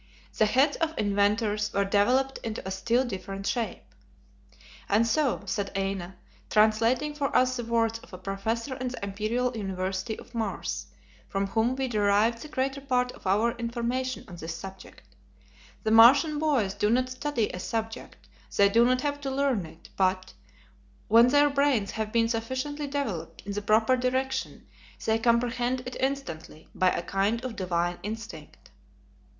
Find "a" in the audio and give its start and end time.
2.67-2.71, 8.11-8.17, 17.51-17.59, 26.89-27.03